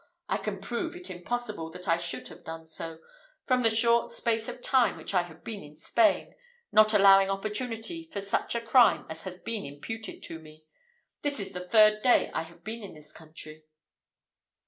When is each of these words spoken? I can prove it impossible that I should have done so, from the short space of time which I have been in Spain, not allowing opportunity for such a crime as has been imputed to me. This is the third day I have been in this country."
I 0.27 0.37
can 0.37 0.59
prove 0.59 0.95
it 0.95 1.11
impossible 1.11 1.69
that 1.69 1.87
I 1.87 1.95
should 1.97 2.29
have 2.29 2.43
done 2.43 2.65
so, 2.65 2.97
from 3.45 3.61
the 3.61 3.69
short 3.69 4.09
space 4.09 4.49
of 4.49 4.59
time 4.63 4.97
which 4.97 5.13
I 5.13 5.21
have 5.21 5.43
been 5.43 5.61
in 5.61 5.75
Spain, 5.77 6.33
not 6.71 6.95
allowing 6.95 7.29
opportunity 7.29 8.09
for 8.11 8.19
such 8.19 8.55
a 8.55 8.61
crime 8.61 9.05
as 9.11 9.25
has 9.25 9.37
been 9.37 9.63
imputed 9.63 10.23
to 10.23 10.39
me. 10.39 10.63
This 11.21 11.39
is 11.39 11.51
the 11.53 11.63
third 11.63 12.01
day 12.01 12.31
I 12.33 12.41
have 12.41 12.63
been 12.63 12.81
in 12.81 12.95
this 12.95 13.11
country." 13.11 13.65